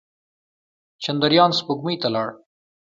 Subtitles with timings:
[1.03, 2.27] چندریان سپوږمۍ ته لاړ.